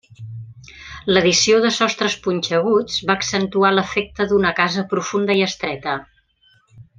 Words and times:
L'addició 1.15 1.59
de 1.65 1.71
sostres 1.75 2.15
punxeguts 2.27 2.95
va 3.09 3.17
accentuar 3.21 3.71
l'efecte 3.75 4.27
d'una 4.33 4.55
casa 4.61 4.87
profunda 4.95 5.37
i 5.43 5.47
estreta. 5.51 5.97